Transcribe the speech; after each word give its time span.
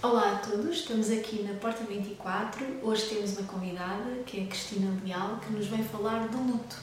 Olá 0.00 0.36
a 0.36 0.38
todos, 0.38 0.76
estamos 0.76 1.10
aqui 1.10 1.42
na 1.42 1.54
Porta 1.54 1.82
24. 1.82 2.64
Hoje 2.84 3.08
temos 3.08 3.36
uma 3.36 3.48
convidada, 3.48 4.22
que 4.24 4.38
é 4.38 4.44
a 4.44 4.46
Cristina 4.46 4.96
Leal, 5.04 5.40
que 5.40 5.52
nos 5.52 5.66
vem 5.66 5.82
falar 5.82 6.28
do 6.28 6.38
luto. 6.38 6.76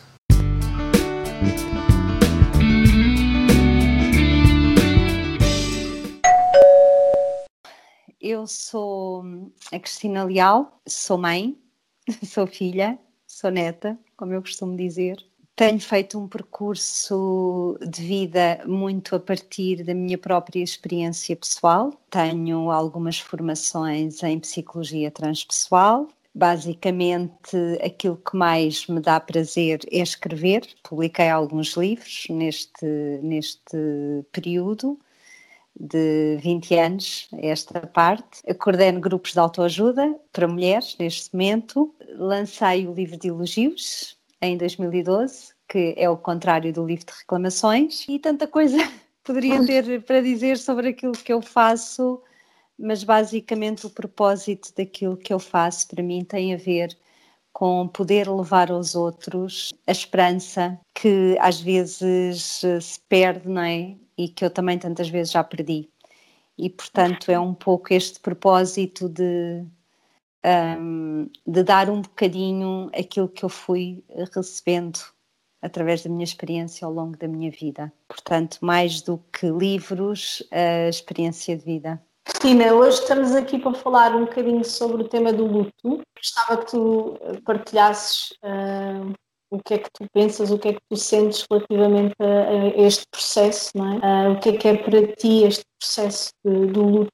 Eu 8.19 8.45
sou 8.47 9.23
a 9.71 9.79
Cristina 9.79 10.25
Leal, 10.25 10.81
sou 10.85 11.17
mãe, 11.17 11.57
sou 12.21 12.45
filha, 12.45 12.99
sou 13.25 13.49
neta, 13.49 13.97
como 14.17 14.33
eu 14.33 14.41
costumo 14.41 14.75
dizer. 14.75 15.15
Tenho 15.55 15.79
feito 15.79 16.19
um 16.19 16.27
percurso 16.27 17.77
de 17.89 18.01
vida 18.01 18.61
muito 18.65 19.15
a 19.15 19.19
partir 19.21 19.85
da 19.85 19.93
minha 19.93 20.17
própria 20.17 20.61
experiência 20.61 21.33
pessoal. 21.33 21.93
Tenho 22.09 22.69
algumas 22.69 23.19
formações 23.19 24.21
em 24.21 24.37
psicologia 24.37 25.09
transpessoal. 25.09 26.09
Basicamente, 26.33 27.55
aquilo 27.81 28.17
que 28.17 28.35
mais 28.35 28.85
me 28.87 28.99
dá 28.99 29.17
prazer 29.17 29.79
é 29.89 29.99
escrever. 29.99 30.67
Publiquei 30.83 31.29
alguns 31.29 31.77
livros 31.77 32.27
neste, 32.29 32.85
neste 33.23 33.77
período 34.33 34.99
de 35.79 36.37
20 36.41 36.75
anos, 36.75 37.29
esta 37.31 37.79
parte. 37.87 38.41
Coordeno 38.59 38.99
grupos 38.99 39.31
de 39.31 39.39
autoajuda 39.39 40.19
para 40.33 40.49
mulheres 40.49 40.97
neste 40.99 41.33
momento. 41.33 41.95
Lancei 42.17 42.85
o 42.87 42.93
livro 42.93 43.17
de 43.17 43.29
elogios, 43.29 44.14
em 44.41 44.57
2012, 44.57 45.53
que 45.67 45.93
é 45.97 46.09
o 46.09 46.17
contrário 46.17 46.71
do 46.71 46.85
livro 46.85 47.05
de 47.05 47.13
reclamações, 47.19 48.05
e 48.07 48.19
tanta 48.19 48.47
coisa 48.47 48.77
poderia 49.23 49.65
ter 49.65 50.03
para 50.03 50.21
dizer 50.21 50.57
sobre 50.57 50.89
aquilo 50.89 51.13
que 51.13 51.33
eu 51.33 51.41
faço, 51.41 52.21
mas 52.77 53.03
basicamente 53.03 53.85
o 53.85 53.89
propósito 53.89 54.73
daquilo 54.75 55.17
que 55.17 55.33
eu 55.33 55.39
faço 55.39 55.87
para 55.87 56.03
mim 56.03 56.23
tem 56.23 56.53
a 56.53 56.57
ver 56.57 56.95
com 57.55 57.87
poder 57.87 58.29
levar 58.29 58.69
aos 58.69 58.95
outros 58.95 59.73
a 59.87 59.91
esperança 59.93 60.77
que 60.93 61.37
às 61.39 61.61
vezes 61.61 62.61
se 62.81 62.99
perde, 63.07 63.47
não 63.47 63.61
é? 63.61 63.95
E 64.17 64.27
que 64.27 64.43
eu 64.43 64.49
também 64.49 64.77
tantas 64.77 65.07
vezes 65.07 65.31
já 65.31 65.41
perdi. 65.41 65.89
E 66.57 66.69
portanto 66.69 67.31
é 67.31 67.39
um 67.39 67.53
pouco 67.53 67.93
este 67.93 68.19
propósito 68.19 69.07
de 69.07 69.65
um, 70.79 71.29
de 71.45 71.63
dar 71.63 71.89
um 71.89 72.01
bocadinho 72.01 72.89
aquilo 72.93 73.27
que 73.27 73.43
eu 73.43 73.49
fui 73.49 74.03
recebendo 74.33 74.99
através 75.61 76.03
da 76.03 76.09
minha 76.09 76.23
experiência 76.23 76.85
ao 76.85 76.93
longo 76.93 77.17
da 77.17 77.27
minha 77.27 77.49
vida. 77.49 77.91
Portanto, 78.07 78.59
mais 78.61 79.01
do 79.01 79.17
que 79.33 79.47
livros, 79.47 80.43
a 80.51 80.87
experiência 80.87 81.57
de 81.57 81.65
vida. 81.65 82.01
Cristina, 82.23 82.73
hoje 82.73 82.99
estamos 83.01 83.33
aqui 83.33 83.59
para 83.59 83.73
falar 83.73 84.15
um 84.15 84.25
bocadinho 84.25 84.63
sobre 84.63 85.03
o 85.03 85.07
tema 85.07 85.31
do 85.33 85.45
luto. 85.45 86.01
Gostava 86.17 86.57
que 86.57 86.71
tu 86.71 87.17
partilhasses 87.43 88.31
uh, 88.43 89.13
o 89.49 89.59
que 89.59 89.75
é 89.75 89.77
que 89.77 89.89
tu 89.91 90.05
pensas, 90.11 90.51
o 90.51 90.57
que 90.57 90.69
é 90.69 90.73
que 90.73 90.81
tu 90.89 90.97
sentes 90.97 91.45
relativamente 91.49 92.15
a, 92.19 92.49
a 92.49 92.81
este 92.81 93.05
processo, 93.11 93.71
não 93.75 93.93
é? 93.93 94.29
Uh, 94.29 94.31
o 94.33 94.39
que 94.39 94.49
é 94.49 94.57
que 94.57 94.67
é 94.67 94.77
para 94.77 95.15
ti 95.15 95.43
este 95.43 95.63
processo 95.79 96.29
de, 96.43 96.65
do 96.67 96.83
luto? 96.83 97.11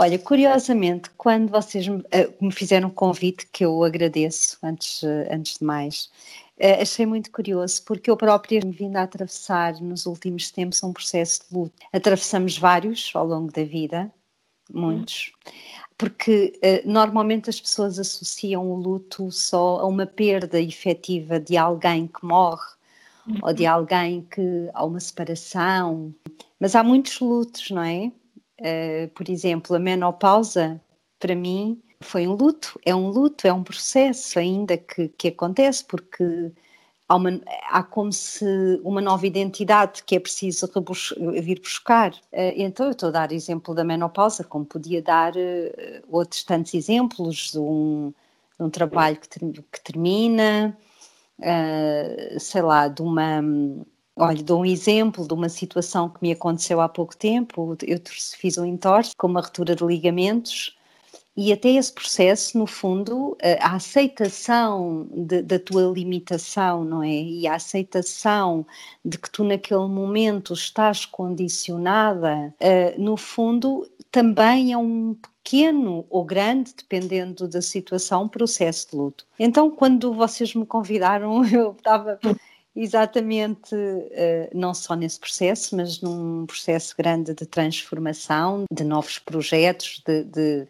Olha, 0.00 0.18
curiosamente, 0.18 1.10
quando 1.10 1.50
vocês 1.50 1.86
me, 1.86 2.02
me 2.40 2.50
fizeram 2.50 2.88
um 2.88 2.90
convite, 2.90 3.46
que 3.52 3.66
eu 3.66 3.84
agradeço 3.84 4.56
antes, 4.62 5.02
uh, 5.02 5.28
antes 5.30 5.58
de 5.58 5.64
mais, 5.64 6.10
uh, 6.56 6.80
achei 6.80 7.04
muito 7.04 7.30
curioso, 7.30 7.82
porque 7.84 8.10
eu 8.10 8.16
própria 8.16 8.62
me 8.64 8.72
vindo 8.72 8.96
a 8.96 9.02
atravessar 9.02 9.78
nos 9.78 10.06
últimos 10.06 10.50
tempos 10.50 10.82
um 10.82 10.94
processo 10.94 11.42
de 11.46 11.54
luto. 11.54 11.74
Atravessamos 11.92 12.56
vários 12.56 13.12
ao 13.14 13.26
longo 13.26 13.52
da 13.52 13.62
vida, 13.62 14.10
muitos, 14.72 15.32
porque 15.98 16.58
normalmente 16.86 17.50
as 17.50 17.60
pessoas 17.60 17.98
associam 17.98 18.72
o 18.72 18.76
luto 18.76 19.30
só 19.30 19.80
a 19.80 19.86
uma 19.86 20.06
perda 20.06 20.58
efetiva 20.58 21.38
de 21.38 21.58
alguém 21.58 22.06
que 22.06 22.24
morre, 22.24 22.70
uhum. 23.26 23.36
ou 23.42 23.52
de 23.52 23.66
alguém 23.66 24.26
que 24.30 24.70
há 24.72 24.82
uma 24.82 24.98
separação, 24.98 26.14
mas 26.58 26.74
há 26.74 26.82
muitos 26.82 27.20
lutos, 27.20 27.70
não 27.70 27.82
é? 27.82 28.10
Uh, 28.60 29.08
por 29.14 29.30
exemplo, 29.30 29.74
a 29.74 29.78
menopausa, 29.78 30.78
para 31.18 31.34
mim, 31.34 31.82
foi 32.02 32.26
um 32.26 32.34
luto, 32.34 32.78
é 32.84 32.94
um 32.94 33.08
luto, 33.08 33.46
é 33.46 33.52
um 33.52 33.64
processo 33.64 34.38
ainda 34.38 34.76
que, 34.76 35.08
que 35.08 35.28
acontece, 35.28 35.82
porque 35.84 36.52
há, 37.08 37.16
uma, 37.16 37.40
há 37.70 37.82
como 37.82 38.12
se 38.12 38.44
uma 38.84 39.00
nova 39.00 39.26
identidade 39.26 40.04
que 40.04 40.14
é 40.14 40.20
preciso 40.20 40.70
vir 41.42 41.58
buscar. 41.60 42.12
Uh, 42.32 42.52
então, 42.54 42.86
eu 42.86 42.92
estou 42.92 43.08
a 43.08 43.12
dar 43.12 43.32
exemplo 43.32 43.74
da 43.74 43.82
menopausa, 43.82 44.44
como 44.44 44.66
podia 44.66 45.00
dar 45.00 45.32
uh, 45.34 46.04
outros 46.10 46.44
tantos 46.44 46.74
exemplos 46.74 47.52
de 47.52 47.58
um, 47.58 48.12
de 48.58 48.64
um 48.64 48.68
trabalho 48.68 49.16
que, 49.16 49.28
ter, 49.28 49.40
que 49.40 49.80
termina, 49.82 50.76
sei 52.38 52.60
lá, 52.60 52.88
de 52.88 53.00
uma 53.00 53.42
Olha, 54.22 54.42
dou 54.42 54.60
um 54.60 54.66
exemplo 54.66 55.26
de 55.26 55.32
uma 55.32 55.48
situação 55.48 56.10
que 56.10 56.18
me 56.20 56.30
aconteceu 56.30 56.78
há 56.78 56.88
pouco 56.90 57.16
tempo. 57.16 57.74
Eu 57.82 57.98
fiz 58.06 58.58
um 58.58 58.66
entorse 58.66 59.16
com 59.16 59.26
uma 59.26 59.40
ruptura 59.40 59.74
de 59.74 59.82
ligamentos 59.82 60.76
e 61.34 61.50
até 61.50 61.70
esse 61.70 61.90
processo, 61.90 62.58
no 62.58 62.66
fundo, 62.66 63.34
a 63.60 63.76
aceitação 63.76 65.08
de, 65.10 65.40
da 65.40 65.58
tua 65.58 65.84
limitação, 65.84 66.84
não 66.84 67.02
é? 67.02 67.08
E 67.08 67.46
a 67.46 67.54
aceitação 67.54 68.66
de 69.02 69.16
que 69.16 69.30
tu 69.30 69.42
naquele 69.42 69.88
momento 69.88 70.52
estás 70.52 71.06
condicionada, 71.06 72.54
no 72.98 73.16
fundo, 73.16 73.88
também 74.10 74.70
é 74.70 74.76
um 74.76 75.14
pequeno 75.14 76.04
ou 76.10 76.26
grande, 76.26 76.74
dependendo 76.76 77.48
da 77.48 77.62
situação, 77.62 78.28
processo 78.28 78.90
de 78.90 78.96
luto. 78.96 79.26
Então, 79.38 79.70
quando 79.70 80.12
vocês 80.12 80.54
me 80.54 80.66
convidaram, 80.66 81.42
eu 81.50 81.72
estava 81.72 82.18
Exatamente, 82.74 83.74
eh, 84.12 84.48
não 84.54 84.72
só 84.72 84.94
nesse 84.94 85.18
processo, 85.18 85.76
mas 85.76 86.00
num 86.00 86.46
processo 86.46 86.94
grande 86.96 87.34
de 87.34 87.44
transformação, 87.44 88.64
de 88.72 88.84
novos 88.84 89.18
projetos, 89.18 90.00
de, 90.06 90.22
de, 90.24 90.68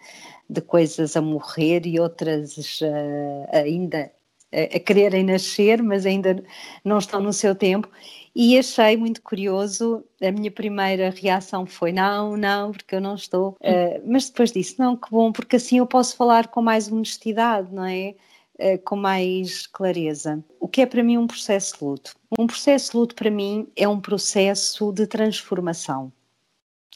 de 0.48 0.60
coisas 0.62 1.14
a 1.14 1.20
morrer 1.20 1.86
e 1.86 2.00
outras 2.00 2.80
uh, 2.80 3.46
ainda 3.52 4.10
a, 4.50 4.80
quererem 4.80 5.24
nascer, 5.24 5.82
mas 5.82 6.06
ainda 6.06 6.42
não 6.82 6.98
estão 6.98 7.20
no 7.20 7.32
seu 7.34 7.54
tempo. 7.54 7.88
E 8.34 8.58
achei 8.58 8.96
muito 8.96 9.20
curioso, 9.22 10.04
a 10.22 10.30
minha 10.30 10.50
primeira 10.50 11.10
reação 11.10 11.66
foi 11.66 11.92
não, 11.92 12.36
não, 12.36 12.72
porque 12.72 12.94
eu 12.94 13.00
não 13.00 13.14
estou. 13.14 13.58
Uh, 13.60 14.00
mas 14.06 14.28
depois 14.30 14.52
disse, 14.52 14.78
não, 14.78 14.96
que 14.96 15.10
bom, 15.10 15.32
porque 15.32 15.56
assim 15.56 15.78
eu 15.78 15.86
posso 15.86 16.16
falar 16.16 16.48
com 16.48 16.62
mais 16.62 16.90
honestidade, 16.90 17.72
não 17.74 17.84
é? 17.84 18.14
Eh, 18.62 18.76
com 18.76 18.94
mais 18.94 19.66
clareza. 19.66 20.44
O 20.60 20.68
que 20.68 20.82
é 20.82 20.86
para 20.86 21.02
mim 21.02 21.16
um 21.16 21.26
processo 21.26 21.78
de 21.78 21.84
luto? 21.84 22.14
Um 22.38 22.46
processo 22.46 22.90
de 22.90 22.96
luto 22.98 23.14
para 23.14 23.30
mim 23.30 23.66
é 23.74 23.88
um 23.88 23.98
processo 23.98 24.92
de 24.92 25.06
transformação 25.06 26.12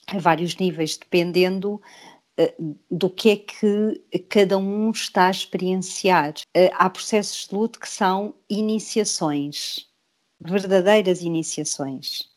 a 0.07 0.19
vários 0.19 0.57
níveis, 0.57 0.99
dependendo 0.99 1.81
uh, 2.39 2.77
do 2.91 3.09
que 3.09 3.31
é 3.31 3.37
que 3.37 4.23
cada 4.29 4.59
um 4.59 4.91
está 4.91 5.29
a 5.29 5.31
experienciar. 5.31 6.35
Uh, 6.55 6.69
há 6.75 6.91
processos 6.91 7.49
de 7.49 7.55
luto 7.55 7.81
que 7.81 7.89
são 7.89 8.35
iniciações, 8.51 9.89
verdadeiras 10.39 11.23
iniciações. 11.23 12.29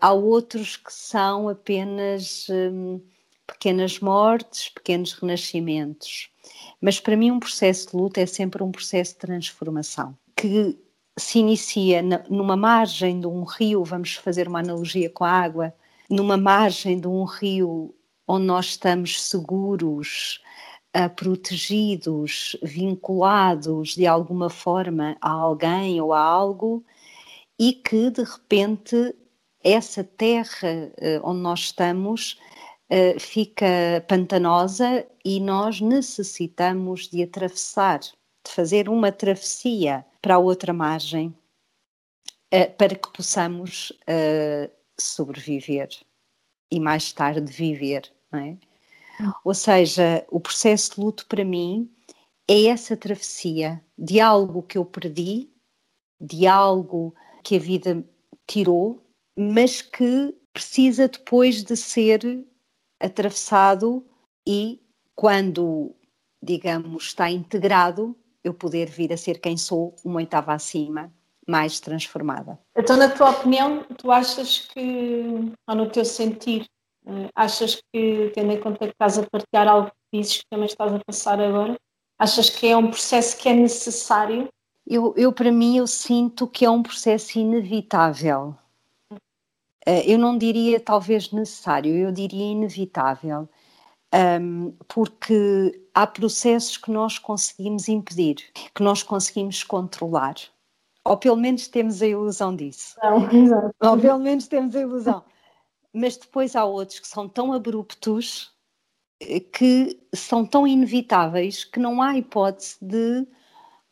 Há 0.00 0.14
outros 0.14 0.78
que 0.78 0.90
são 0.90 1.46
apenas 1.46 2.46
um, 2.48 3.02
pequenas 3.52 4.00
mortes, 4.00 4.68
pequenos 4.70 5.12
renascimentos. 5.12 6.30
Mas 6.80 6.98
para 6.98 7.16
mim, 7.16 7.30
um 7.30 7.38
processo 7.38 7.90
de 7.90 7.96
luta 7.96 8.20
é 8.20 8.26
sempre 8.26 8.62
um 8.62 8.72
processo 8.72 9.12
de 9.12 9.18
transformação 9.18 10.16
que 10.42 10.76
se 11.16 11.38
inicia 11.38 12.02
numa 12.28 12.56
margem 12.56 13.20
de 13.20 13.28
um 13.28 13.44
rio, 13.44 13.84
vamos 13.84 14.14
fazer 14.14 14.48
uma 14.48 14.58
analogia 14.58 15.08
com 15.08 15.24
a 15.24 15.30
água, 15.30 15.72
numa 16.10 16.36
margem 16.36 16.98
de 16.98 17.06
um 17.06 17.22
rio 17.22 17.94
onde 18.26 18.46
nós 18.46 18.66
estamos 18.66 19.22
seguros, 19.22 20.42
uh, 20.96 21.08
protegidos, 21.14 22.56
vinculados 22.60 23.94
de 23.94 24.04
alguma 24.04 24.50
forma 24.50 25.16
a 25.20 25.30
alguém 25.30 26.00
ou 26.00 26.12
a 26.12 26.20
algo, 26.20 26.84
e 27.56 27.72
que 27.72 28.10
de 28.10 28.24
repente 28.24 29.14
essa 29.62 30.02
terra 30.02 30.90
uh, 30.98 31.20
onde 31.22 31.40
nós 31.40 31.60
estamos 31.60 32.36
uh, 32.92 33.18
fica 33.18 34.04
pantanosa 34.06 35.06
e 35.24 35.40
nós 35.40 35.80
necessitamos 35.80 37.08
de 37.08 37.22
atravessar, 37.22 38.00
de 38.00 38.12
fazer 38.50 38.88
uma 38.88 39.10
travessia 39.10 40.04
para 40.20 40.34
a 40.34 40.38
outra 40.38 40.72
margem 40.72 41.34
uh, 42.54 42.76
para 42.76 42.94
que 42.94 43.10
possamos 43.12 43.90
uh, 43.90 44.70
sobreviver 44.98 45.88
e 46.70 46.78
mais 46.78 47.12
tarde 47.12 47.50
viver, 47.50 48.10
não 48.30 48.40
é? 48.40 48.56
Ou 49.44 49.54
seja, 49.54 50.26
o 50.30 50.40
processo 50.40 50.94
de 50.94 51.00
luto 51.00 51.26
para 51.26 51.44
mim 51.44 51.90
é 52.48 52.64
essa 52.64 52.96
travessia 52.96 53.80
de 53.96 54.20
algo 54.20 54.62
que 54.62 54.78
eu 54.78 54.84
perdi, 54.84 55.50
de 56.20 56.46
algo 56.46 57.14
que 57.44 57.56
a 57.56 57.58
vida 57.58 58.04
tirou, 58.46 59.00
mas 59.38 59.80
que 59.82 60.34
precisa 60.52 61.08
depois 61.08 61.62
de 61.62 61.76
ser 61.76 62.44
atravessado 63.02 64.04
e 64.46 64.80
quando, 65.14 65.94
digamos, 66.42 67.04
está 67.04 67.30
integrado, 67.30 68.16
eu 68.42 68.54
poder 68.54 68.88
vir 68.88 69.12
a 69.12 69.16
ser 69.16 69.38
quem 69.38 69.56
sou, 69.56 69.94
uma 70.04 70.16
oitava 70.16 70.52
acima, 70.52 71.12
mais 71.46 71.80
transformada. 71.80 72.58
Então, 72.76 72.96
na 72.96 73.08
tua 73.08 73.30
opinião, 73.30 73.84
tu 73.96 74.10
achas 74.10 74.58
que, 74.58 75.52
ou 75.68 75.74
no 75.74 75.90
teu 75.90 76.04
sentir, 76.04 76.66
eh, 77.06 77.28
achas 77.34 77.80
que, 77.92 78.30
tendo 78.34 78.52
em 78.52 78.60
conta 78.60 78.86
que 78.86 78.92
estás 78.92 79.18
a 79.18 79.26
partilhar 79.26 79.68
algo 79.68 79.90
que 79.90 80.18
dizes 80.18 80.38
que 80.38 80.46
também 80.50 80.66
estás 80.66 80.92
a 80.92 81.00
passar 81.04 81.40
agora, 81.40 81.76
achas 82.18 82.48
que 82.48 82.66
é 82.68 82.76
um 82.76 82.88
processo 82.88 83.36
que 83.36 83.48
é 83.48 83.54
necessário? 83.54 84.48
Eu, 84.86 85.14
eu 85.16 85.32
para 85.32 85.52
mim, 85.52 85.76
eu 85.76 85.86
sinto 85.86 86.46
que 86.46 86.64
é 86.64 86.70
um 86.70 86.82
processo 86.82 87.38
inevitável. 87.38 88.56
Eh, 89.86 90.12
eu 90.12 90.18
não 90.18 90.38
diria 90.38 90.78
talvez 90.78 91.30
necessário, 91.32 91.94
eu 91.94 92.12
diria 92.12 92.52
inevitável, 92.52 93.48
um, 94.14 94.72
porque 94.88 95.86
há 95.94 96.06
processos 96.06 96.76
que 96.76 96.90
nós 96.90 97.18
conseguimos 97.18 97.88
impedir, 97.88 98.36
que 98.74 98.82
nós 98.82 99.02
conseguimos 99.02 99.64
controlar. 99.64 100.34
Ou 101.04 101.16
pelo 101.16 101.36
menos 101.36 101.66
temos 101.66 102.00
a 102.00 102.06
ilusão 102.06 102.54
disso. 102.54 102.96
Não. 103.02 103.72
Ou 103.80 103.98
pelo 103.98 104.18
menos 104.18 104.46
temos 104.46 104.76
a 104.76 104.80
ilusão. 104.80 105.24
Mas 105.92 106.16
depois 106.16 106.54
há 106.54 106.64
outros 106.64 107.00
que 107.00 107.08
são 107.08 107.28
tão 107.28 107.52
abruptos 107.52 108.52
eh, 109.20 109.40
que 109.40 109.98
são 110.14 110.46
tão 110.46 110.66
inevitáveis 110.66 111.64
que 111.64 111.80
não 111.80 112.00
há 112.00 112.16
hipótese 112.16 112.76
de. 112.80 113.26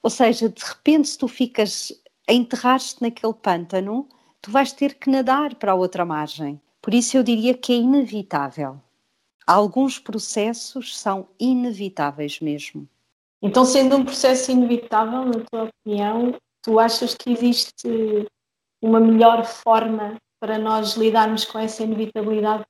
Ou 0.03 0.11
seja, 0.11 0.49
de 0.49 0.65
repente, 0.65 1.09
se 1.09 1.19
tu 1.19 1.29
ficas 1.29 1.93
a 2.29 2.33
enterrar-te 2.33 3.03
naquele 3.03 3.35
pântano, 3.35 4.09
tu 4.41 4.51
vais 4.51 4.73
ter 4.73 4.95
que 4.95 5.11
nadar 5.11 5.55
para 5.55 5.73
a 5.73 5.75
outra 5.75 6.05
margem. 6.05 6.61
Por 6.81 6.95
isso 6.95 7.17
eu 7.17 7.23
diria 7.23 7.55
que 7.55 7.73
é 7.73 7.77
inevitável. 7.77 8.81
Alguns 9.47 9.99
processos 9.99 10.99
são 10.99 11.29
inevitáveis 11.39 12.41
mesmo. 12.41 12.89
Então, 13.43 13.65
sendo 13.65 13.97
um 13.97 14.05
processo 14.05 14.51
inevitável, 14.51 15.25
na 15.25 15.45
tua 15.51 15.65
opinião, 15.65 16.39
tu 16.63 16.79
achas 16.79 17.15
que 17.15 17.31
existe 17.31 18.27
uma 18.83 19.01
melhor 19.01 19.45
forma 19.45 20.17
para 20.39 20.59
nós 20.59 20.95
lidarmos 20.95 21.45
com 21.45 21.59
essa 21.59 21.83
inevitabilidade? 21.83 22.65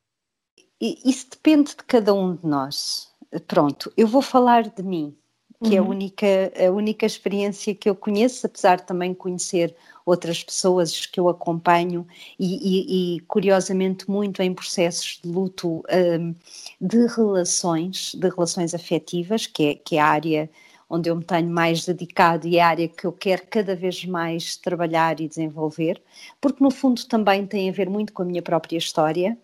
Isso 0.80 1.28
depende 1.30 1.70
de 1.70 1.84
cada 1.84 2.14
um 2.14 2.34
de 2.34 2.46
nós. 2.46 3.12
Pronto, 3.46 3.92
eu 3.96 4.06
vou 4.06 4.22
falar 4.22 4.62
de 4.62 4.82
mim 4.82 5.16
que 5.62 5.70
uhum. 5.70 5.74
é 5.74 5.78
a 5.78 5.82
uhum. 5.82 5.88
única, 5.90 6.26
a 6.68 6.70
única 6.70 7.06
experiência 7.06 7.74
que 7.74 7.88
eu 7.88 7.94
conheço, 7.94 8.46
apesar 8.46 8.76
de 8.76 8.84
também 8.84 9.12
conhecer 9.12 9.74
outras 10.04 10.42
pessoas 10.42 11.06
que 11.06 11.20
eu 11.20 11.28
acompanho 11.28 12.06
e, 12.38 12.56
e, 12.56 13.16
e 13.16 13.20
curiosamente 13.20 14.10
muito 14.10 14.42
em 14.42 14.54
processos 14.54 15.20
de 15.22 15.30
luto 15.30 15.84
um, 15.92 16.34
de 16.80 17.06
relações, 17.06 18.14
de 18.14 18.28
relações 18.28 18.74
afetivas, 18.74 19.46
que 19.46 19.64
é, 19.64 19.74
que 19.74 19.96
é 19.96 20.00
a 20.00 20.06
área 20.06 20.50
onde 20.88 21.08
eu 21.08 21.14
me 21.14 21.22
tenho 21.22 21.48
mais 21.48 21.86
dedicado 21.86 22.48
e 22.48 22.56
é 22.56 22.62
a 22.62 22.68
área 22.68 22.88
que 22.88 23.06
eu 23.06 23.12
quero 23.12 23.46
cada 23.48 23.76
vez 23.76 24.04
mais 24.04 24.56
trabalhar 24.56 25.20
e 25.20 25.28
desenvolver, 25.28 26.02
porque 26.40 26.64
no 26.64 26.70
fundo 26.70 27.06
também 27.06 27.46
tem 27.46 27.68
a 27.68 27.72
ver 27.72 27.88
muito 27.88 28.12
com 28.12 28.22
a 28.22 28.24
minha 28.24 28.42
própria 28.42 28.76
história, 28.76 29.38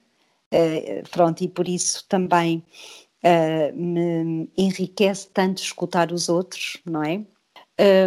uh, 0.52 1.08
pronto, 1.10 1.44
e 1.44 1.48
por 1.48 1.68
isso 1.68 2.04
também 2.08 2.64
uh, 3.26 3.76
me 3.76 4.48
enriquece 4.56 5.28
tanto 5.28 5.58
escutar 5.58 6.12
os 6.12 6.28
outros, 6.28 6.78
não 6.84 7.02
é? 7.02 7.24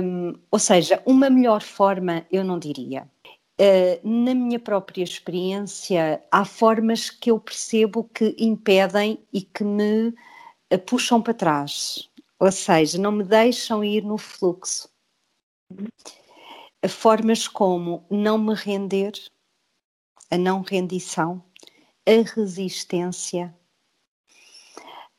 Um, 0.02 0.34
ou 0.50 0.58
seja, 0.58 1.02
uma 1.06 1.30
melhor 1.30 1.62
forma 1.62 2.26
eu 2.32 2.44
não 2.44 2.58
diria. 2.58 3.08
Uh, 3.60 4.08
na 4.08 4.34
minha 4.34 4.60
própria 4.60 5.04
experiência, 5.04 6.24
há 6.32 6.46
formas 6.46 7.10
que 7.10 7.30
eu 7.30 7.40
percebo 7.40 8.06
que 8.06 8.36
impedem 8.40 9.20
e 9.34 9.42
que 9.42 9.64
me 9.64 10.08
uh, 10.08 10.80
puxam 10.86 11.22
para 11.22 11.34
trás, 11.34 12.10
ou 12.40 12.52
seja, 12.52 12.98
não 12.98 13.12
me 13.12 13.24
deixam 13.24 13.84
ir 13.84 14.04
no 14.04 14.18
fluxo. 14.18 14.90
Formas 16.88 17.48
como 17.48 18.06
não 18.10 18.38
me 18.38 18.56
render, 18.56 19.12
a 20.32 20.38
não 20.38 20.62
rendição, 20.62 21.44
a 22.08 22.36
resistência, 22.36 23.54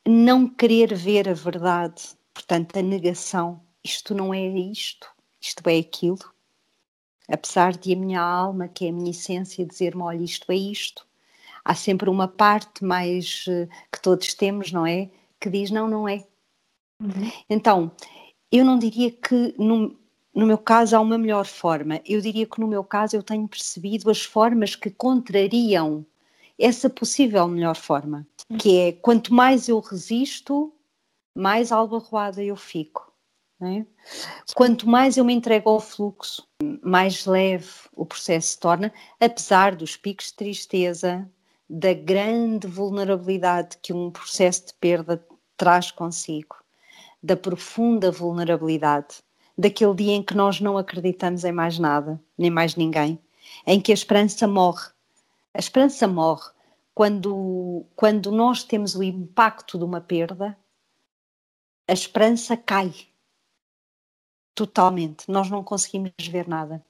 não 0.07 0.47
querer 0.47 0.93
ver 0.95 1.29
a 1.29 1.33
verdade, 1.33 2.03
portanto, 2.33 2.77
a 2.77 2.81
negação. 2.81 3.61
Isto 3.83 4.13
não 4.13 4.33
é 4.33 4.47
isto, 4.47 5.07
isto 5.39 5.67
é 5.67 5.77
aquilo. 5.79 6.31
Apesar 7.27 7.77
de 7.77 7.93
a 7.93 7.95
minha 7.95 8.21
alma, 8.21 8.67
que 8.67 8.85
é 8.85 8.89
a 8.89 8.93
minha 8.93 9.11
essência, 9.11 9.65
dizer-me: 9.65 10.01
olha, 10.01 10.23
isto 10.23 10.51
é 10.51 10.55
isto. 10.55 11.07
Há 11.63 11.75
sempre 11.75 12.09
uma 12.09 12.27
parte 12.27 12.83
mais 12.83 13.45
eh, 13.47 13.67
que 13.91 14.01
todos 14.01 14.33
temos, 14.33 14.71
não 14.71 14.85
é? 14.85 15.09
Que 15.39 15.49
diz: 15.49 15.71
não, 15.71 15.87
não 15.87 16.07
é. 16.07 16.25
Uhum. 16.99 17.31
Então, 17.49 17.91
eu 18.51 18.65
não 18.65 18.77
diria 18.77 19.11
que 19.11 19.55
no, 19.57 19.97
no 20.33 20.45
meu 20.45 20.57
caso 20.57 20.95
há 20.95 20.99
uma 20.99 21.17
melhor 21.17 21.45
forma. 21.45 22.01
Eu 22.05 22.21
diria 22.21 22.45
que 22.45 22.59
no 22.59 22.67
meu 22.67 22.83
caso 22.83 23.15
eu 23.15 23.23
tenho 23.23 23.47
percebido 23.47 24.09
as 24.09 24.21
formas 24.21 24.75
que 24.75 24.89
contrariam 24.89 26.05
essa 26.63 26.89
possível 26.89 27.47
melhor 27.47 27.75
forma 27.75 28.27
que 28.57 28.79
é 28.79 28.91
quanto 28.91 29.33
mais 29.33 29.67
eu 29.67 29.79
resisto, 29.79 30.73
mais 31.35 31.71
albarroada 31.71 32.43
eu 32.43 32.55
fico. 32.55 33.11
É? 33.63 33.85
Quanto 34.55 34.89
mais 34.89 35.17
eu 35.17 35.23
me 35.23 35.33
entrego 35.33 35.69
ao 35.69 35.79
fluxo, 35.79 36.47
mais 36.81 37.27
leve 37.27 37.69
o 37.95 38.03
processo 38.03 38.53
se 38.53 38.59
torna, 38.59 38.91
apesar 39.19 39.75
dos 39.75 39.95
picos 39.95 40.27
de 40.27 40.33
tristeza, 40.33 41.29
da 41.69 41.93
grande 41.93 42.65
vulnerabilidade 42.65 43.77
que 43.81 43.93
um 43.93 44.09
processo 44.09 44.65
de 44.67 44.73
perda 44.73 45.23
traz 45.55 45.91
consigo, 45.91 46.55
da 47.21 47.37
profunda 47.37 48.11
vulnerabilidade, 48.11 49.17
daquele 49.55 49.93
dia 49.93 50.13
em 50.13 50.23
que 50.23 50.35
nós 50.35 50.59
não 50.59 50.75
acreditamos 50.75 51.43
em 51.43 51.51
mais 51.51 51.77
nada, 51.77 52.19
nem 52.35 52.49
mais 52.49 52.75
ninguém, 52.75 53.19
em 53.67 53.79
que 53.79 53.91
a 53.91 53.93
esperança 53.93 54.47
morre. 54.47 54.89
A 55.53 55.59
esperança 55.59 56.07
morre 56.07 56.49
quando, 56.93 57.85
quando 57.95 58.31
nós 58.31 58.63
temos 58.63 58.95
o 58.95 59.03
impacto 59.03 59.77
de 59.77 59.83
uma 59.83 60.01
perda, 60.01 60.57
a 61.87 61.93
esperança 61.93 62.55
cai 62.55 62.93
totalmente. 64.55 65.29
Nós 65.29 65.49
não 65.49 65.63
conseguimos 65.63 66.11
ver 66.29 66.47
nada. 66.47 66.83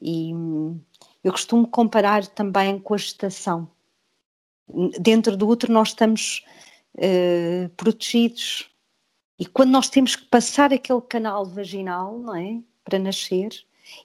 E 0.00 0.30
eu 1.24 1.32
costumo 1.32 1.66
comparar 1.66 2.26
também 2.26 2.78
com 2.78 2.94
a 2.94 2.98
gestação. 2.98 3.70
Dentro 5.00 5.36
do 5.36 5.48
útero 5.48 5.72
nós 5.72 5.88
estamos 5.88 6.44
uh, 6.94 7.68
protegidos. 7.70 8.70
E 9.38 9.46
quando 9.46 9.70
nós 9.70 9.88
temos 9.88 10.16
que 10.16 10.24
passar 10.26 10.72
aquele 10.72 11.00
canal 11.02 11.44
vaginal, 11.44 12.18
não 12.18 12.34
é? 12.34 12.62
Para 12.84 12.98
nascer, 12.98 13.48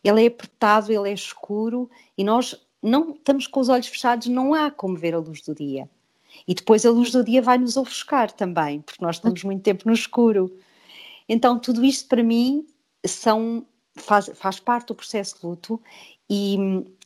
ele 0.03 0.23
é 0.23 0.27
apertado, 0.27 0.91
ele 0.91 1.09
é 1.09 1.13
escuro 1.13 1.89
e 2.17 2.23
nós 2.23 2.55
não 2.81 3.11
estamos 3.11 3.47
com 3.47 3.59
os 3.59 3.69
olhos 3.69 3.87
fechados, 3.87 4.27
não 4.27 4.53
há 4.53 4.71
como 4.71 4.97
ver 4.97 5.13
a 5.13 5.19
luz 5.19 5.41
do 5.41 5.53
dia. 5.53 5.89
E 6.47 6.55
depois 6.55 6.85
a 6.85 6.89
luz 6.89 7.11
do 7.11 7.23
dia 7.23 7.41
vai 7.41 7.57
nos 7.57 7.77
ofuscar 7.77 8.31
também, 8.31 8.81
porque 8.81 9.03
nós 9.03 9.17
estamos 9.17 9.43
muito 9.43 9.61
tempo 9.61 9.87
no 9.87 9.93
escuro. 9.93 10.57
Então, 11.27 11.59
tudo 11.59 11.83
isto 11.83 12.07
para 12.07 12.23
mim 12.23 12.65
são, 13.05 13.65
faz, 13.95 14.29
faz 14.33 14.59
parte 14.59 14.87
do 14.87 14.95
processo 14.95 15.39
de 15.39 15.45
luto 15.45 15.81
e 16.29 16.57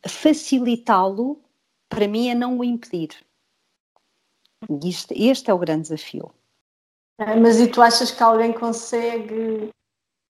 facilitá-lo, 0.08 1.40
para 1.90 2.08
mim, 2.08 2.30
é 2.30 2.36
não 2.36 2.58
o 2.60 2.64
impedir. 2.64 3.10
Isto, 4.84 5.14
este 5.16 5.50
é 5.50 5.54
o 5.54 5.60
grande 5.60 5.84
desafio. 5.84 6.32
Mas 7.20 7.60
e 7.60 7.68
tu 7.68 7.82
achas 7.82 8.12
que 8.12 8.22
alguém 8.22 8.52
consegue? 8.52 9.70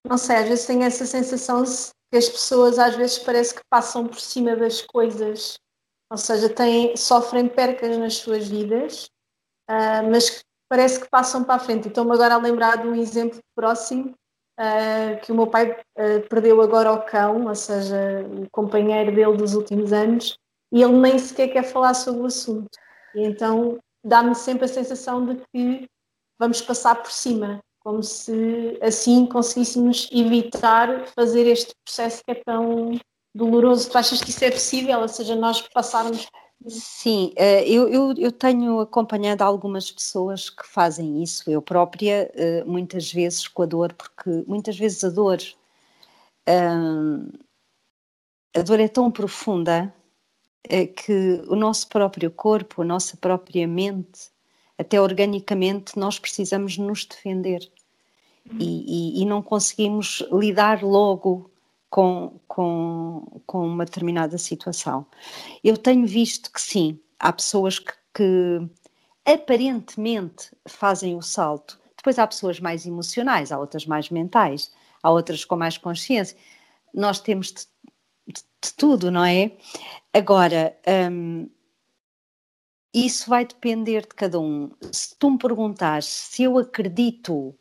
Não 0.08 0.18
sei, 0.18 0.38
às 0.38 0.48
vezes 0.48 0.66
tenho 0.66 0.84
essa 0.84 1.06
sensação 1.06 1.64
que 2.12 2.18
as 2.18 2.30
pessoas 2.30 2.80
às 2.80 2.96
vezes 2.96 3.20
parece 3.20 3.54
que 3.56 3.62
passam 3.70 4.08
por 4.08 4.20
cima 4.20 4.56
das 4.56 4.82
coisas, 4.82 5.58
ou 6.10 6.18
seja, 6.18 6.50
têm, 6.50 6.96
sofrem 6.96 7.48
percas 7.48 7.98
nas 7.98 8.16
suas 8.16 8.48
vidas, 8.48 9.10
uh, 9.70 10.10
mas 10.10 10.44
parece 10.70 11.02
que 11.02 11.10
passam 11.10 11.44
para 11.44 11.56
a 11.56 11.60
frente. 11.60 11.88
Estou-me 11.88 12.14
agora 12.14 12.36
a 12.36 12.40
lembrar 12.40 12.78
de 12.78 12.88
um 12.88 12.96
exemplo 12.96 13.40
próximo 13.56 14.14
uh, 14.60 15.20
que 15.22 15.32
o 15.32 15.36
meu 15.36 15.48
pai 15.48 15.72
uh, 15.72 16.28
perdeu 16.30 16.62
agora 16.62 16.90
ao 16.90 17.06
cão, 17.06 17.48
ou 17.48 17.56
seja, 17.56 18.26
o 18.30 18.50
companheiro 18.52 19.14
dele 19.14 19.38
dos 19.38 19.54
últimos 19.56 19.92
anos, 19.92 20.38
e 20.72 20.82
ele 20.82 20.98
nem 20.98 21.20
sequer 21.20 21.50
quer 21.50 21.64
falar 21.64 21.94
sobre 21.94 22.22
o 22.22 22.26
assunto. 22.26 22.78
E 23.16 23.24
então 23.24 23.80
dá-me 24.04 24.36
sempre 24.36 24.66
a 24.66 24.70
sensação 24.70 25.26
de 25.26 25.42
que 25.52 25.88
vamos 26.38 26.62
passar 26.62 26.96
por 27.02 27.12
cima 27.12 27.60
como 27.86 28.02
se 28.02 28.80
assim 28.82 29.28
conseguíssemos 29.28 30.10
evitar 30.12 31.06
fazer 31.10 31.46
este 31.46 31.72
processo 31.86 32.24
que 32.26 32.32
é 32.32 32.36
tão 32.44 33.00
doloroso. 33.34 33.92
Tu 33.92 33.96
achas 33.96 34.24
que 34.24 34.32
isso 34.32 34.44
é 34.44 34.50
possível? 34.50 35.02
Ou 35.02 35.08
seja, 35.08 35.36
nós 35.36 35.62
passarmos. 35.62 36.26
Sim, 36.68 37.32
eh, 37.36 37.64
eu, 37.70 37.88
eu, 37.88 38.14
eu 38.18 38.32
tenho 38.32 38.80
acompanhado 38.80 39.44
algumas 39.44 39.92
pessoas 39.92 40.50
que 40.50 40.66
fazem 40.66 41.22
isso, 41.22 41.48
eu 41.52 41.62
própria, 41.62 42.32
eh, 42.34 42.64
muitas 42.64 43.14
vezes 43.14 43.48
com 43.48 43.62
a 43.62 43.66
dor, 43.68 43.94
porque 43.94 44.44
muitas 44.48 44.76
vezes 44.76 45.04
a 45.04 45.10
dor, 45.10 45.38
hum, 46.50 47.30
a 48.56 48.62
dor 48.64 48.80
é 48.80 48.88
tão 48.88 49.12
profunda 49.12 49.94
que 50.96 51.44
o 51.48 51.56
nosso 51.56 51.88
próprio 51.88 52.32
corpo, 52.32 52.82
a 52.82 52.86
nossa 52.86 53.16
própria 53.18 53.68
mente, 53.68 54.32
até 54.78 55.00
organicamente, 55.00 55.98
nós 55.98 56.20
precisamos 56.20 56.78
nos 56.78 57.06
defender 57.06 57.70
e, 58.60 59.20
e, 59.20 59.22
e 59.22 59.26
não 59.26 59.42
conseguimos 59.42 60.24
lidar 60.32 60.84
logo 60.84 61.52
com, 61.90 62.40
com, 62.48 63.42
com 63.46 63.66
uma 63.68 63.86
determinada 63.86 64.38
situação. 64.38 65.06
Eu 65.64 65.78
tenho 65.78 66.06
visto 66.06 66.52
que 66.52 66.62
sim, 66.62 67.00
há 67.20 67.32
pessoas 67.32 67.80
que, 67.80 67.94
que 68.14 68.70
aparentemente 69.26 70.52
fazem 70.68 71.16
o 71.16 71.22
salto. 71.22 71.80
Depois 71.98 72.20
há 72.20 72.28
pessoas 72.28 72.60
mais 72.60 72.86
emocionais, 72.86 73.52
há 73.52 73.58
outras 73.58 73.86
mais 73.86 74.10
mentais, 74.10 74.72
há 75.02 75.10
outras 75.10 75.44
com 75.44 75.56
mais 75.56 75.78
consciência. 75.78 76.38
Nós 76.94 77.20
temos 77.20 77.48
de, 77.48 77.66
de, 78.28 78.42
de 78.64 78.74
tudo, 78.78 79.10
não 79.10 79.26
é? 79.26 79.52
Agora, 80.14 80.78
hum, 81.12 81.50
isso 82.96 83.30
vai 83.30 83.46
depender 83.46 84.02
de 84.02 84.16
cada 84.16 84.40
um. 84.40 84.72
Se 84.92 85.16
tu 85.18 85.32
me 85.32 85.38
perguntares 85.38 86.06
se 86.06 86.44
eu 86.44 86.58
acredito 86.58 87.54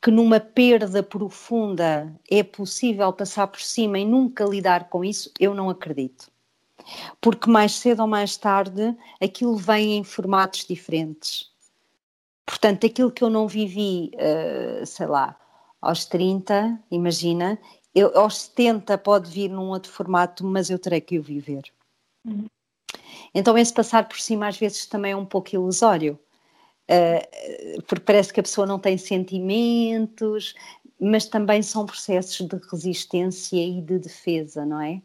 que 0.00 0.10
numa 0.10 0.40
perda 0.40 1.02
profunda 1.02 2.12
é 2.28 2.42
possível 2.42 3.12
passar 3.12 3.46
por 3.46 3.60
cima 3.60 4.00
e 4.00 4.04
nunca 4.04 4.44
lidar 4.44 4.88
com 4.88 5.04
isso, 5.04 5.30
eu 5.38 5.54
não 5.54 5.70
acredito. 5.70 6.28
Porque 7.20 7.48
mais 7.48 7.72
cedo 7.72 8.00
ou 8.00 8.08
mais 8.08 8.36
tarde 8.36 8.96
aquilo 9.20 9.56
vem 9.56 9.98
em 9.98 10.02
formatos 10.02 10.66
diferentes. 10.66 11.52
Portanto, 12.44 12.84
aquilo 12.84 13.12
que 13.12 13.22
eu 13.22 13.30
não 13.30 13.46
vivi, 13.46 14.10
uh, 14.14 14.84
sei 14.84 15.06
lá, 15.06 15.38
aos 15.80 16.04
30, 16.04 16.76
imagina, 16.90 17.56
eu, 17.94 18.18
aos 18.18 18.42
70 18.42 18.98
pode 18.98 19.30
vir 19.30 19.48
num 19.48 19.68
outro 19.68 19.92
formato, 19.92 20.44
mas 20.44 20.68
eu 20.68 20.78
terei 20.78 21.00
que 21.00 21.20
o 21.20 21.22
viver. 21.22 21.62
Uhum. 22.24 22.46
Então, 23.34 23.56
esse 23.56 23.72
passar 23.72 24.08
por 24.08 24.20
cima 24.20 24.48
às 24.48 24.58
vezes 24.58 24.86
também 24.86 25.12
é 25.12 25.16
um 25.16 25.24
pouco 25.24 25.54
ilusório. 25.54 26.18
Uh, 26.90 27.82
porque 27.82 28.04
parece 28.04 28.32
que 28.32 28.40
a 28.40 28.42
pessoa 28.42 28.66
não 28.66 28.78
tem 28.78 28.98
sentimentos, 28.98 30.54
mas 31.00 31.26
também 31.26 31.62
são 31.62 31.86
processos 31.86 32.46
de 32.46 32.56
resistência 32.70 33.56
e 33.56 33.80
de 33.80 33.98
defesa, 33.98 34.66
não 34.66 34.80
é? 34.80 35.00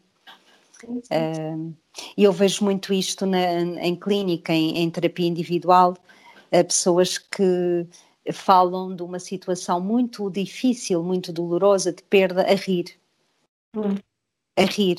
Uh, 0.84 1.74
e 2.16 2.24
eu 2.24 2.32
vejo 2.32 2.64
muito 2.64 2.92
isto 2.92 3.26
na, 3.26 3.60
em 3.60 3.96
clínica, 3.96 4.52
em, 4.52 4.78
em 4.78 4.90
terapia 4.90 5.26
individual, 5.26 5.96
pessoas 6.50 7.18
que 7.18 7.86
falam 8.32 8.94
de 8.94 9.02
uma 9.02 9.18
situação 9.18 9.80
muito 9.80 10.30
difícil, 10.30 11.02
muito 11.02 11.32
dolorosa, 11.32 11.92
de 11.92 12.02
perda, 12.02 12.42
a 12.42 12.54
rir. 12.54 12.94
Hum. 13.74 13.96
A 14.56 14.62
rir. 14.62 14.98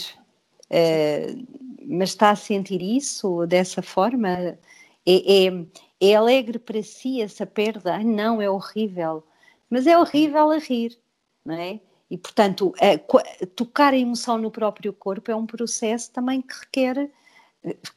Uh, 0.71 1.47
mas 1.87 2.09
está 2.09 2.29
a 2.31 2.35
sentir 2.35 2.81
isso 2.81 3.45
dessa 3.47 3.81
forma? 3.81 4.29
É, 4.29 4.57
é, 5.05 5.65
é 5.99 6.15
alegre 6.15 6.59
para 6.59 6.83
si 6.83 7.21
essa 7.21 7.45
perda? 7.45 7.95
Ah, 7.95 8.03
não, 8.03 8.41
é 8.41 8.49
horrível. 8.49 9.23
Mas 9.69 9.87
é 9.87 9.97
horrível 9.97 10.51
a 10.51 10.57
rir, 10.57 10.97
não 11.43 11.55
é? 11.55 11.79
E, 12.09 12.17
portanto, 12.17 12.73
é, 12.79 12.97
tocar 12.97 13.93
a 13.93 13.97
emoção 13.97 14.37
no 14.37 14.49
próprio 14.49 14.91
corpo 14.91 15.29
é 15.31 15.35
um 15.35 15.45
processo 15.45 16.11
também 16.11 16.41
que 16.41 16.53
requer 16.53 17.09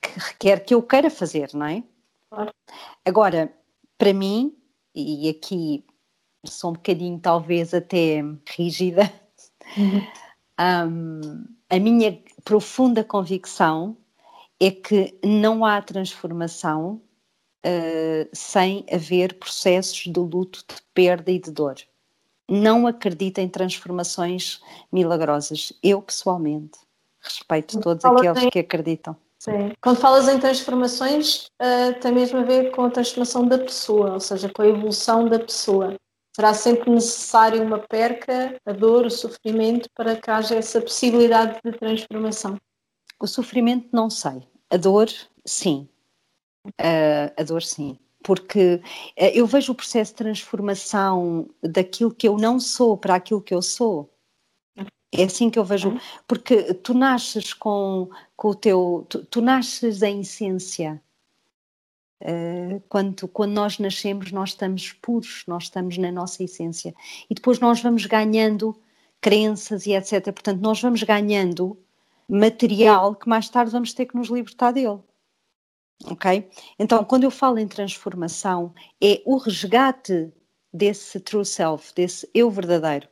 que, 0.00 0.18
requer 0.18 0.64
que 0.64 0.74
eu 0.74 0.82
queira 0.82 1.08
fazer, 1.08 1.50
não 1.54 1.66
é? 1.66 1.82
Agora, 3.04 3.52
para 3.96 4.12
mim, 4.12 4.56
e 4.94 5.28
aqui 5.28 5.84
sou 6.44 6.70
um 6.70 6.74
bocadinho 6.74 7.18
talvez 7.20 7.72
até 7.72 8.22
rígida, 8.56 9.12
uhum. 9.76 10.06
Um, 10.60 11.44
a 11.68 11.78
minha 11.78 12.22
profunda 12.44 13.02
convicção 13.02 13.96
é 14.60 14.70
que 14.70 15.18
não 15.24 15.64
há 15.64 15.80
transformação 15.82 17.00
uh, 17.66 18.28
sem 18.32 18.84
haver 18.92 19.34
processos 19.34 20.04
de 20.04 20.20
luto, 20.20 20.64
de 20.68 20.80
perda 20.94 21.30
e 21.30 21.38
de 21.38 21.50
dor. 21.50 21.76
Não 22.48 22.86
acredito 22.86 23.38
em 23.38 23.48
transformações 23.48 24.60
milagrosas. 24.92 25.72
Eu, 25.82 26.02
pessoalmente, 26.02 26.78
respeito 27.20 27.80
todos 27.80 28.04
aqueles 28.04 28.42
em... 28.42 28.50
que 28.50 28.58
acreditam. 28.58 29.16
Sim. 29.38 29.72
Quando 29.80 29.96
falas 29.96 30.28
em 30.28 30.38
transformações, 30.38 31.46
uh, 31.60 31.98
tem 32.00 32.12
mesmo 32.12 32.38
a 32.38 32.42
ver 32.42 32.70
com 32.70 32.84
a 32.84 32.90
transformação 32.90 33.46
da 33.46 33.58
pessoa, 33.58 34.12
ou 34.12 34.20
seja, 34.20 34.48
com 34.48 34.62
a 34.62 34.68
evolução 34.68 35.28
da 35.28 35.38
pessoa. 35.40 35.96
Será 36.34 36.54
sempre 36.54 36.90
necessário 36.90 37.62
uma 37.62 37.78
perca, 37.78 38.58
a 38.64 38.72
dor, 38.72 39.04
o 39.04 39.10
sofrimento, 39.10 39.88
para 39.94 40.16
que 40.16 40.30
haja 40.30 40.54
essa 40.54 40.80
possibilidade 40.80 41.60
de 41.62 41.72
transformação? 41.72 42.58
O 43.20 43.26
sofrimento, 43.26 43.88
não 43.92 44.08
sei. 44.08 44.48
A 44.70 44.78
dor, 44.78 45.08
sim. 45.44 45.88
Uh, 46.66 47.28
a 47.36 47.42
dor, 47.42 47.62
sim. 47.62 47.98
Porque 48.24 48.76
uh, 48.76 49.30
eu 49.34 49.46
vejo 49.46 49.72
o 49.72 49.74
processo 49.74 50.12
de 50.12 50.16
transformação 50.16 51.50
daquilo 51.62 52.14
que 52.14 52.26
eu 52.26 52.38
não 52.38 52.58
sou 52.58 52.96
para 52.96 53.14
aquilo 53.14 53.42
que 53.42 53.54
eu 53.54 53.60
sou. 53.60 54.10
É 55.14 55.24
assim 55.24 55.50
que 55.50 55.58
eu 55.58 55.64
vejo. 55.64 56.00
Porque 56.26 56.72
tu 56.72 56.94
nasces 56.94 57.52
com, 57.52 58.08
com 58.34 58.48
o 58.48 58.54
teu. 58.54 59.06
Tu, 59.10 59.24
tu 59.26 59.42
nasces 59.42 60.02
em 60.02 60.22
essência. 60.22 61.02
Uh, 62.22 62.80
quando, 62.88 63.26
quando 63.28 63.52
nós 63.52 63.78
nascemos, 63.78 64.30
nós 64.30 64.50
estamos 64.50 64.92
puros, 64.92 65.42
nós 65.46 65.64
estamos 65.64 65.98
na 65.98 66.12
nossa 66.12 66.44
essência. 66.44 66.94
E 67.28 67.34
depois 67.34 67.58
nós 67.58 67.80
vamos 67.82 68.06
ganhando 68.06 68.76
crenças 69.20 69.86
e 69.86 69.92
etc. 69.92 70.24
Portanto, 70.32 70.60
nós 70.60 70.80
vamos 70.80 71.02
ganhando 71.02 71.76
material 72.28 73.14
que 73.16 73.28
mais 73.28 73.48
tarde 73.48 73.72
vamos 73.72 73.92
ter 73.92 74.06
que 74.06 74.16
nos 74.16 74.28
libertar 74.28 74.72
dele 74.72 75.00
ok? 76.06 76.50
Então, 76.78 77.04
quando 77.04 77.24
eu 77.24 77.30
falo 77.30 77.58
em 77.58 77.68
transformação, 77.68 78.74
é 79.02 79.22
o 79.24 79.36
resgate 79.36 80.32
desse 80.72 81.20
true 81.20 81.44
self, 81.44 81.94
desse 81.94 82.28
eu 82.34 82.50
verdadeiro. 82.50 83.08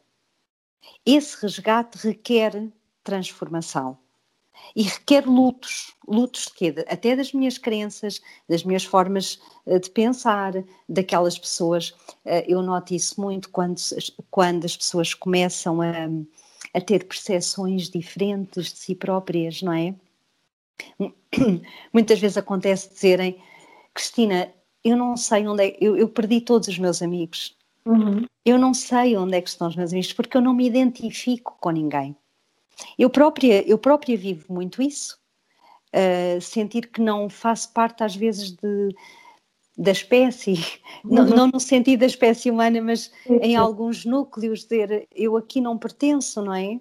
Esse 1.04 1.40
resgate 1.42 1.98
requer 1.98 2.70
transformação 3.04 3.98
e 4.74 4.82
requer 4.82 5.26
lutos, 5.26 5.94
lutos 6.06 6.44
de 6.46 6.54
quê? 6.54 6.74
Até 6.88 7.16
das 7.16 7.32
minhas 7.32 7.58
crenças, 7.58 8.20
das 8.48 8.62
minhas 8.64 8.84
formas 8.84 9.40
eh, 9.66 9.78
de 9.78 9.90
pensar, 9.90 10.52
daquelas 10.88 11.38
pessoas. 11.38 11.94
Eh, 12.24 12.44
eu 12.48 12.62
noto 12.62 12.94
isso 12.94 13.20
muito 13.20 13.50
quando, 13.50 13.80
quando 14.30 14.64
as 14.64 14.76
pessoas 14.76 15.14
começam 15.14 15.80
a, 15.80 16.08
a 16.74 16.80
ter 16.80 17.04
percepções 17.04 17.88
diferentes 17.88 18.72
de 18.72 18.78
si 18.78 18.94
próprias, 18.94 19.62
não 19.62 19.72
é? 19.72 19.94
muitas 21.92 22.18
vezes 22.18 22.36
acontece 22.36 22.92
dizerem 22.92 23.40
Cristina, 23.94 24.52
eu 24.84 24.96
não 24.96 25.16
sei 25.16 25.46
onde 25.46 25.64
é, 25.64 25.76
eu, 25.80 25.96
eu 25.96 26.08
perdi 26.08 26.40
todos 26.40 26.68
os 26.68 26.78
meus 26.78 27.02
amigos. 27.02 27.56
Uhum. 27.84 28.24
Eu 28.44 28.58
não 28.58 28.72
sei 28.72 29.16
onde 29.16 29.36
é 29.36 29.42
que 29.42 29.48
estão 29.48 29.68
os 29.68 29.76
meus 29.76 29.92
amigos 29.92 30.12
porque 30.12 30.36
eu 30.36 30.40
não 30.40 30.54
me 30.54 30.66
identifico 30.66 31.56
com 31.60 31.70
ninguém. 31.70 32.16
Eu 32.98 33.10
própria, 33.10 33.66
eu 33.68 33.78
própria 33.78 34.16
vivo 34.16 34.52
muito 34.52 34.82
isso. 34.82 35.18
Uh, 35.94 36.40
sentir 36.40 36.86
que 36.86 37.00
não 37.00 37.28
faço 37.28 37.72
parte 37.72 38.04
às 38.04 38.14
vezes 38.14 38.52
de, 38.52 38.94
da 39.76 39.90
espécie, 39.90 40.52
uhum. 41.04 41.14
não, 41.14 41.24
não, 41.24 41.46
no 41.48 41.58
sentido 41.58 42.00
da 42.00 42.06
espécie 42.06 42.50
humana, 42.50 42.80
mas 42.80 43.10
em 43.28 43.56
alguns 43.56 44.04
núcleos, 44.04 44.60
dizer 44.60 45.08
eu 45.12 45.36
aqui 45.36 45.60
não 45.60 45.76
pertenço, 45.76 46.42
não 46.42 46.54
é? 46.54 46.78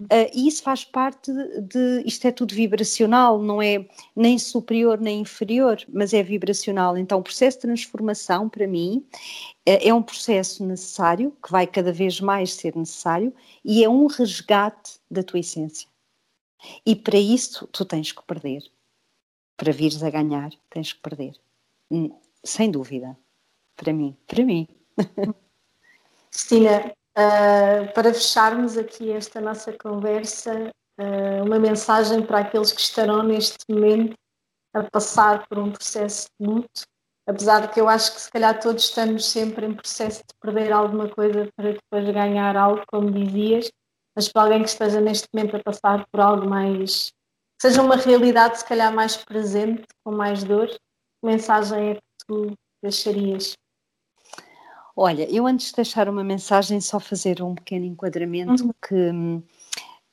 Uh, 0.00 0.30
e 0.32 0.46
isso 0.46 0.62
faz 0.62 0.84
parte 0.84 1.32
de, 1.32 2.02
Isto 2.06 2.28
é 2.28 2.30
tudo 2.30 2.54
vibracional, 2.54 3.42
não 3.42 3.60
é 3.60 3.84
nem 4.14 4.38
superior 4.38 5.00
nem 5.00 5.22
inferior, 5.22 5.76
mas 5.88 6.14
é 6.14 6.22
vibracional. 6.22 6.96
Então, 6.96 7.18
o 7.18 7.22
processo 7.22 7.58
de 7.58 7.62
transformação, 7.62 8.48
para 8.48 8.66
mim, 8.66 9.04
é, 9.66 9.88
é 9.88 9.92
um 9.94 10.02
processo 10.02 10.64
necessário, 10.64 11.36
que 11.42 11.50
vai 11.50 11.66
cada 11.66 11.92
vez 11.92 12.20
mais 12.20 12.54
ser 12.54 12.76
necessário, 12.76 13.34
e 13.64 13.82
é 13.82 13.88
um 13.88 14.06
resgate 14.06 15.00
da 15.10 15.22
tua 15.24 15.40
essência. 15.40 15.88
E 16.86 16.94
para 16.94 17.18
isso, 17.18 17.66
tu 17.68 17.84
tens 17.84 18.12
que 18.12 18.22
perder. 18.22 18.62
Para 19.56 19.72
vires 19.72 20.02
a 20.04 20.10
ganhar, 20.10 20.50
tens 20.70 20.92
que 20.92 21.00
perder. 21.00 21.34
Hum, 21.90 22.16
sem 22.44 22.70
dúvida. 22.70 23.18
Para 23.76 23.92
mim. 23.92 24.16
Para 24.28 24.44
mim. 24.44 24.68
Cristina, 26.30 26.92
Uh, 27.18 27.92
para 27.94 28.14
fecharmos 28.14 28.78
aqui 28.78 29.10
esta 29.10 29.40
nossa 29.40 29.72
conversa, 29.72 30.70
uh, 31.00 31.44
uma 31.44 31.58
mensagem 31.58 32.24
para 32.24 32.38
aqueles 32.38 32.70
que 32.70 32.80
estarão 32.80 33.24
neste 33.24 33.58
momento 33.68 34.14
a 34.72 34.84
passar 34.84 35.44
por 35.48 35.58
um 35.58 35.72
processo 35.72 36.28
de 36.38 36.46
luto, 36.46 36.82
apesar 37.28 37.62
de 37.62 37.74
que 37.74 37.80
eu 37.80 37.88
acho 37.88 38.14
que 38.14 38.20
se 38.20 38.30
calhar 38.30 38.60
todos 38.60 38.84
estamos 38.84 39.26
sempre 39.26 39.66
em 39.66 39.74
processo 39.74 40.20
de 40.20 40.32
perder 40.40 40.70
alguma 40.72 41.08
coisa 41.08 41.48
para 41.56 41.72
depois 41.72 42.08
ganhar 42.14 42.56
algo, 42.56 42.84
como 42.86 43.10
dizias, 43.10 43.68
mas 44.14 44.28
para 44.28 44.42
alguém 44.42 44.62
que 44.62 44.68
esteja 44.68 45.00
neste 45.00 45.26
momento 45.34 45.56
a 45.56 45.62
passar 45.64 46.06
por 46.12 46.20
algo 46.20 46.48
mais, 46.48 47.12
seja 47.60 47.82
uma 47.82 47.96
realidade 47.96 48.60
se 48.60 48.64
calhar 48.64 48.94
mais 48.94 49.16
presente, 49.16 49.82
com 50.04 50.12
mais 50.12 50.44
dor, 50.44 50.68
que 50.68 50.78
mensagem 51.24 51.90
é 51.90 51.94
que 51.96 52.00
tu 52.28 52.52
deixarias? 52.80 53.56
Olha, 55.00 55.32
eu 55.32 55.46
antes 55.46 55.68
de 55.68 55.76
deixar 55.76 56.08
uma 56.08 56.24
mensagem, 56.24 56.80
só 56.80 56.98
fazer 56.98 57.40
um 57.40 57.54
pequeno 57.54 57.84
enquadramento 57.84 58.64
uhum. 58.64 58.72
que 58.84 59.10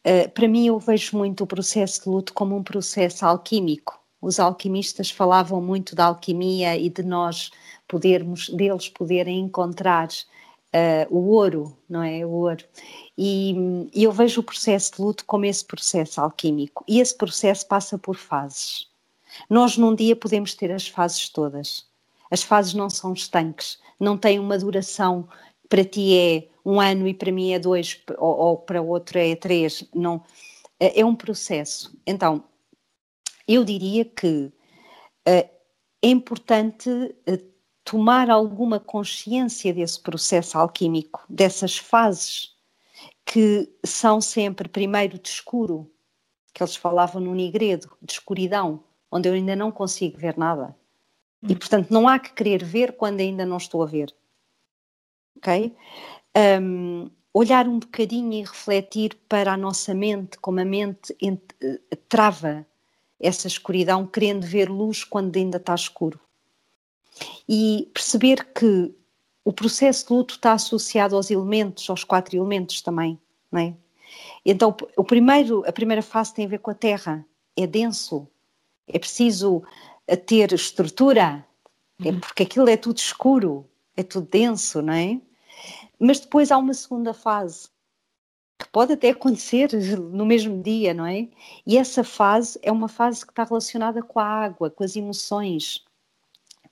uh, 0.08 0.30
para 0.32 0.48
mim 0.48 0.68
eu 0.68 0.78
vejo 0.78 1.18
muito 1.18 1.44
o 1.44 1.48
processo 1.48 2.04
de 2.04 2.10
luto 2.10 2.32
como 2.36 2.56
um 2.56 2.62
processo 2.62 3.26
alquímico, 3.26 4.00
os 4.22 4.40
alquimistas 4.40 5.10
falavam 5.10 5.60
muito 5.60 5.96
da 5.96 6.06
alquimia 6.06 6.78
e 6.78 6.88
de 6.92 7.02
nós 7.02 7.50
podermos, 7.88 8.48
deles 8.50 8.88
poderem 8.88 9.40
encontrar 9.40 10.08
uh, 10.08 11.08
o 11.10 11.32
ouro, 11.32 11.76
não 11.90 12.04
é? 12.04 12.24
O 12.24 12.30
ouro. 12.30 12.64
E, 13.18 13.56
e, 13.92 14.04
eu 14.04 14.12
vejo 14.12 14.42
o 14.42 14.44
processo 14.44 14.98
de 14.98 15.02
luto 15.02 15.26
como 15.26 15.46
esse 15.46 15.66
processo 15.66 16.22
alquímico. 16.22 16.84
E 16.88 17.00
esse 17.00 17.18
processo 17.18 17.68
passa 17.68 17.98
por 17.98 18.18
fases. 18.18 18.88
Nós 19.50 19.78
num 19.78 19.96
dia 19.96 20.16
podemos 20.16 20.54
ter 20.54 20.72
as 20.72 20.88
fases 20.88 21.28
todas. 21.30 21.88
As 22.30 22.44
fases 22.44 22.74
não 22.74 22.90
são 22.90 23.14
estanques, 23.14 23.80
não 24.00 24.18
têm 24.18 24.40
uma 24.40 24.58
duração. 24.58 25.28
Para 25.70 25.84
ti 25.84 26.18
é 26.18 26.50
um 26.66 26.80
ano 26.80 27.08
e 27.08 27.14
para 27.14 27.32
mim 27.32 27.52
é 27.52 27.60
dois, 27.60 28.02
ou, 28.18 28.38
ou 28.38 28.58
para 28.58 28.82
outro 28.82 29.20
é 29.20 29.36
três. 29.36 29.88
Não, 29.94 30.24
é, 30.80 31.02
é 31.02 31.06
um 31.06 31.16
processo. 31.16 31.98
Então, 32.06 32.44
eu 33.48 33.64
diria 33.64 34.06
que 34.06 34.52
uh, 35.28 35.50
é 36.02 36.08
importante 36.08 36.90
uh, 36.90 37.56
tomar 37.84 38.30
alguma 38.30 38.80
consciência 38.80 39.74
desse 39.74 40.02
processo 40.02 40.58
alquímico, 40.58 41.24
dessas 41.30 41.78
fases 41.78 42.56
que 43.24 43.72
são 43.86 44.20
sempre 44.22 44.68
primeiro 44.68 45.20
de 45.20 45.30
escuro, 45.30 45.92
que 46.54 46.64
eles 46.64 46.76
falavam 46.76 47.22
no 47.22 47.34
nigredo, 47.34 47.96
de 48.02 48.14
escuridão, 48.14 48.84
onde 49.12 49.28
eu 49.30 49.34
ainda 49.34 49.56
não 49.56 49.72
consigo 49.72 50.18
ver 50.18 50.38
nada. 50.38 50.76
E 51.48 51.56
portanto 51.56 51.92
não 51.92 52.08
há 52.08 52.20
que 52.20 52.34
querer 52.34 52.64
ver 52.64 52.94
quando 52.94 53.20
ainda 53.20 53.46
não 53.46 53.58
estou 53.58 53.84
a 53.84 53.86
ver. 53.86 54.14
Ok? 55.38 55.76
Um, 56.62 57.10
olhar 57.34 57.68
um 57.68 57.80
bocadinho 57.80 58.34
e 58.34 58.42
refletir 58.42 59.18
para 59.28 59.54
a 59.54 59.58
nossa 59.58 59.94
mente, 59.94 60.38
como 60.40 60.60
a 60.60 60.66
mente 60.66 61.16
eh, 61.22 61.80
trava 62.10 62.66
essa 63.20 63.48
escuridão, 63.48 64.08
querendo 64.08 64.46
ver 64.46 64.70
luz 64.70 65.04
quando 65.04 65.36
ainda 65.38 65.58
está 65.58 65.76
escuro 65.76 66.20
e 67.48 67.90
perceber 67.94 68.46
que 68.54 68.94
o 69.44 69.54
processo 69.54 70.08
de 70.08 70.14
luto 70.14 70.36
está 70.36 70.54
associado 70.54 71.16
aos 71.16 71.30
elementos, 71.30 71.90
aos 71.90 72.04
quatro 72.04 72.36
elementos 72.36 72.82
também, 72.82 73.20
não 73.52 73.60
é? 73.60 73.74
Então, 74.46 74.76
o 74.96 75.04
primeiro, 75.04 75.64
a 75.68 75.72
primeira 75.72 76.02
fase 76.02 76.34
tem 76.34 76.46
a 76.46 76.50
ver 76.50 76.60
com 76.60 76.72
a 76.72 76.76
terra, 76.76 77.26
é 77.56 77.68
denso, 77.68 78.28
é 78.88 78.98
preciso 78.98 79.64
eh, 80.08 80.16
ter 80.16 80.54
estrutura, 80.54 81.46
é 82.04 82.10
uhum. 82.10 82.20
porque 82.20 82.44
aquilo 82.44 82.70
é 82.70 82.78
tudo 82.78 82.98
escuro, 82.98 83.70
é 83.96 84.04
tudo 84.04 84.28
denso, 84.30 84.82
não 84.82 84.94
é? 84.94 85.20
Mas 86.00 86.20
depois 86.20 86.52
há 86.52 86.58
uma 86.58 86.74
segunda 86.74 87.14
fase, 87.14 87.70
que 88.60 88.68
pode 88.70 88.94
até 88.94 89.10
acontecer 89.10 89.72
no 89.98 90.26
mesmo 90.26 90.62
dia, 90.62 90.94
não 90.94 91.06
é? 91.06 91.28
E 91.66 91.78
essa 91.78 92.04
fase 92.04 92.60
é 92.62 92.72
uma 92.72 92.88
fase 92.88 93.26
que 93.26 93.32
está 93.32 93.44
relacionada 93.44 94.02
com 94.02 94.20
a 94.20 94.26
água, 94.26 94.70
com 94.70 94.84
as 94.84 94.96
emoções, 94.96 95.84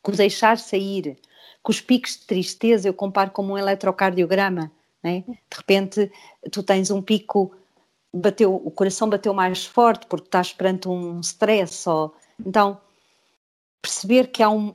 com 0.01 0.11
o 0.11 0.15
deixar 0.15 0.57
sair, 0.57 1.17
com 1.61 1.71
os 1.71 1.81
picos 1.81 2.17
de 2.17 2.25
tristeza, 2.25 2.87
eu 2.87 2.93
comparo 2.93 3.31
como 3.31 3.53
um 3.53 3.57
eletrocardiograma, 3.57 4.71
né? 5.01 5.23
de 5.27 5.57
repente 5.57 6.11
tu 6.51 6.61
tens 6.61 6.91
um 6.91 7.01
pico, 7.01 7.53
bateu, 8.13 8.53
o 8.53 8.69
coração 8.69 9.09
bateu 9.09 9.33
mais 9.33 9.65
forte 9.65 10.05
porque 10.07 10.27
estás 10.27 10.51
perante 10.53 10.87
um 10.87 11.21
stress, 11.21 11.73
só. 11.75 12.13
então 12.45 12.79
perceber 13.83 14.27
que 14.27 14.41
há 14.41 14.49
um, 14.49 14.73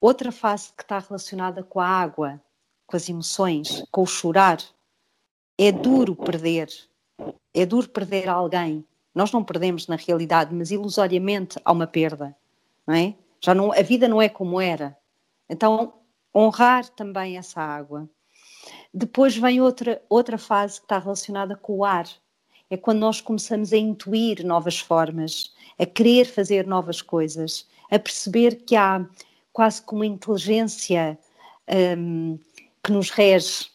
outra 0.00 0.32
fase 0.32 0.72
que 0.72 0.82
está 0.82 0.98
relacionada 0.98 1.62
com 1.62 1.78
a 1.78 1.86
água, 1.86 2.40
com 2.86 2.96
as 2.96 3.06
emoções, 3.06 3.84
com 3.92 4.02
o 4.02 4.06
chorar, 4.06 4.58
é 5.58 5.70
duro 5.70 6.16
perder, 6.16 6.70
é 7.52 7.66
duro 7.66 7.86
perder 7.88 8.28
alguém, 8.28 8.82
nós 9.14 9.30
não 9.30 9.44
perdemos 9.44 9.86
na 9.86 9.96
realidade, 9.96 10.54
mas 10.54 10.70
ilusoriamente 10.70 11.60
há 11.62 11.70
uma 11.70 11.86
perda, 11.86 12.34
não 12.86 12.94
é? 12.94 13.14
Já 13.40 13.54
não, 13.54 13.72
a 13.72 13.82
vida 13.82 14.08
não 14.08 14.22
é 14.22 14.28
como 14.28 14.58
era. 14.58 14.96
Então, 15.48 15.92
honrar 16.34 16.88
também 16.88 17.36
essa 17.36 17.60
água. 17.60 18.08
Depois 18.92 19.36
vem 19.36 19.60
outra, 19.60 20.02
outra 20.08 20.38
fase 20.38 20.80
que 20.80 20.86
está 20.86 20.98
relacionada 20.98 21.54
com 21.54 21.76
o 21.76 21.84
ar. 21.84 22.08
É 22.74 22.76
quando 22.76 22.98
nós 22.98 23.20
começamos 23.20 23.72
a 23.72 23.76
intuir 23.76 24.44
novas 24.44 24.80
formas, 24.80 25.54
a 25.78 25.86
querer 25.86 26.24
fazer 26.24 26.66
novas 26.66 27.00
coisas, 27.00 27.68
a 27.88 28.00
perceber 28.00 28.64
que 28.66 28.74
há 28.74 29.06
quase 29.52 29.80
como 29.80 30.00
uma 30.00 30.06
inteligência 30.06 31.16
um, 31.96 32.36
que 32.82 32.90
nos 32.90 33.10
rege 33.10 33.66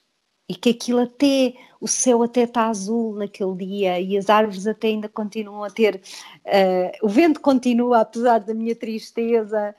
e 0.49 0.53
que 0.53 0.71
aquilo 0.71 0.99
até, 0.99 1.53
o 1.79 1.87
céu 1.87 2.23
até 2.23 2.43
está 2.43 2.67
azul 2.67 3.15
naquele 3.15 3.55
dia 3.55 4.01
e 4.01 4.17
as 4.17 4.29
árvores 4.29 4.67
até 4.67 4.87
ainda 4.87 5.07
continuam 5.07 5.63
a 5.63 5.69
ter, 5.69 6.01
uh, 6.45 7.05
o 7.05 7.07
vento 7.07 7.39
continua, 7.39 8.01
apesar 8.01 8.39
da 8.39 8.53
minha 8.53 8.75
tristeza, 8.75 9.73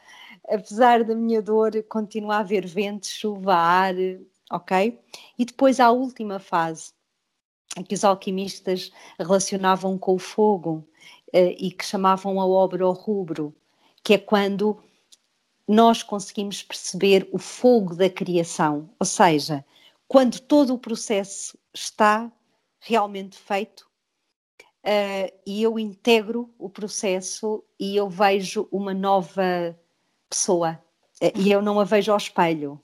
apesar 0.49 1.05
da 1.05 1.15
minha 1.15 1.43
dor, 1.43 1.73
continua 1.91 2.37
a 2.37 2.39
haver 2.39 2.67
vento, 2.67 3.07
chuva, 3.07 3.55
ar, 3.55 3.95
ok? 4.51 4.99
E 5.39 5.45
depois 5.45 5.79
há 5.79 5.87
a 5.89 5.93
última 5.93 6.39
fase, 6.39 6.95
que 7.87 7.95
os 7.95 8.05
alquimistas 8.05 8.91
relacionavam 9.19 9.97
com 9.97 10.15
o 10.15 10.19
fogo 10.19 10.85
uh, 11.29 11.55
e 11.59 11.71
que 11.71 11.85
chamavam 11.85 12.41
a 12.41 12.47
obra 12.47 12.85
ao 12.85 12.93
rubro, 12.93 13.55
que 14.03 14.15
é 14.15 14.19
quando 14.19 14.83
nós 15.67 16.03
conseguimos 16.03 16.63
perceber 16.63 17.29
o 17.33 17.39
fogo 17.39 17.95
da 17.95 18.11
criação, 18.11 18.91
ou 18.99 19.07
seja, 19.07 19.65
quando 20.09 20.41
todo 20.41 20.75
o 20.75 20.79
processo 20.79 21.57
está 21.73 22.31
realmente 22.81 23.39
feito 23.39 23.89
uh, 24.85 25.33
e 25.47 25.63
eu 25.63 25.79
integro 25.79 26.53
o 26.59 26.69
processo 26.69 27.63
e 27.79 27.97
eu 27.97 28.09
vejo 28.09 28.69
uma 28.73 28.93
nova 28.93 29.79
pessoa 30.29 30.83
uh, 31.23 31.39
e 31.39 31.53
eu 31.53 31.63
não 31.63 31.79
a 31.79 31.85
vejo 31.85 32.11
ao 32.11 32.19
espelho. 32.19 32.81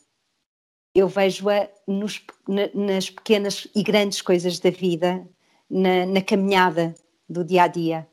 Eu 0.96 1.08
vejo-a 1.08 1.68
na, 1.86 2.70
nas 2.74 3.10
pequenas 3.10 3.68
e 3.74 3.82
grandes 3.82 4.22
coisas 4.22 4.58
da 4.58 4.70
vida, 4.70 5.28
na, 5.68 6.06
na 6.06 6.22
caminhada 6.22 6.94
do 7.28 7.44
dia 7.44 7.64
a 7.64 7.68
dia. 7.68 8.08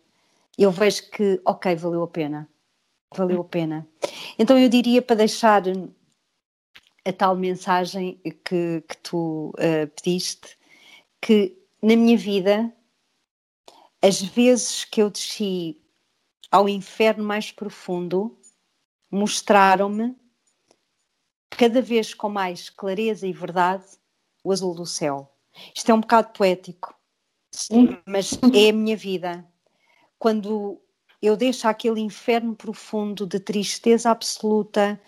Eu 0.58 0.70
vejo 0.70 1.10
que, 1.10 1.42
ok, 1.46 1.74
valeu 1.78 2.04
a 2.04 2.08
pena. 2.10 2.50
Valeu 3.16 3.40
a 3.40 3.46
pena. 3.46 3.88
Então 4.38 4.60
eu 4.60 4.68
diria 4.68 5.02
para 5.02 5.16
deixar 5.16 5.64
a 7.06 7.14
tal 7.14 7.38
mensagem 7.38 8.20
que, 8.44 8.82
que 8.82 8.98
tu 9.02 9.54
uh, 9.58 9.88
pediste, 9.96 10.58
que 11.22 11.58
na 11.82 11.96
minha 11.96 12.18
vida, 12.18 12.70
as 14.02 14.22
vezes 14.22 14.84
que 14.84 15.02
eu 15.02 15.10
desci 15.10 15.82
ao 16.52 16.68
inferno 16.68 17.24
mais 17.24 17.50
profundo, 17.50 18.38
mostraram-me, 19.10 20.14
cada 21.58 21.82
vez 21.82 22.14
com 22.14 22.30
mais 22.30 22.70
clareza 22.70 23.28
e 23.28 23.34
verdade, 23.34 23.86
o 24.44 24.52
azul 24.52 24.74
do 24.76 24.86
céu. 24.86 25.32
Isto 25.76 25.92
é 25.92 25.94
um 25.94 26.02
bocado 26.02 26.34
poético, 26.34 26.96
Sim. 27.52 27.98
mas 28.06 28.32
é 28.54 28.70
a 28.70 28.74
minha 28.74 28.98
vida. 28.98 29.46
Quando 30.18 30.82
eu 31.22 31.38
deixo 31.38 31.68
aquele 31.68 32.02
inferno 32.02 32.56
profundo 32.56 33.26
de 33.26 33.40
tristeza 33.40 34.10
absoluta, 34.10 35.00